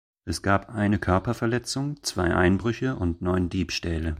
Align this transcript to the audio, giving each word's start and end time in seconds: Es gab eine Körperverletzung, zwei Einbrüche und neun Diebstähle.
Es 0.25 0.41
gab 0.41 0.69
eine 0.73 0.97
Körperverletzung, 0.97 2.01
zwei 2.01 2.35
Einbrüche 2.35 2.95
und 2.95 3.21
neun 3.21 3.49
Diebstähle. 3.49 4.09